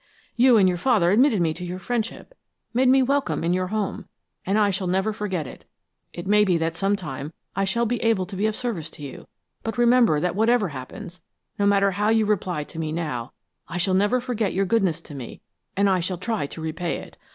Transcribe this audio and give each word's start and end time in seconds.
You 0.35 0.57
and 0.57 0.67
your 0.67 0.79
father 0.79 1.11
admitted 1.11 1.41
me 1.43 1.53
to 1.53 1.63
your 1.63 1.77
friendship, 1.77 2.33
made 2.73 2.87
me 2.89 3.03
welcome 3.03 3.43
in 3.43 3.53
your 3.53 3.67
home, 3.67 4.07
and 4.47 4.57
I 4.57 4.71
shall 4.71 4.87
never 4.87 5.13
forget 5.13 5.45
it. 5.45 5.63
It 6.11 6.25
may 6.25 6.43
be 6.43 6.57
that 6.57 6.75
some 6.75 6.95
time 6.95 7.33
I 7.55 7.65
shall 7.65 7.85
be 7.85 8.01
able 8.01 8.25
to 8.25 8.35
be 8.35 8.47
of 8.47 8.55
service 8.55 8.89
to 8.93 9.03
you, 9.03 9.27
but 9.61 9.77
remember 9.77 10.19
that 10.19 10.35
whatever 10.35 10.69
happens, 10.69 11.21
no 11.59 11.67
matter 11.67 11.91
how 11.91 12.09
you 12.09 12.25
reply 12.25 12.63
to 12.63 12.79
me 12.79 12.91
now, 12.91 13.33
I 13.67 13.77
shall 13.77 13.93
never 13.93 14.19
forget 14.19 14.55
your 14.55 14.65
goodness 14.65 15.01
to 15.01 15.13
me, 15.13 15.39
and 15.77 15.87
I 15.87 15.99
shall 15.99 16.17
try 16.17 16.47
to 16.47 16.61
repay 16.61 16.95
it. 16.95 17.19